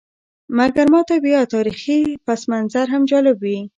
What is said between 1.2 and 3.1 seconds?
بیا تاریخي پسمنظر هم